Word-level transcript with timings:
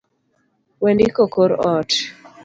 Wendiko 0.83 1.21
kor 1.33 1.51
ot 1.73 1.89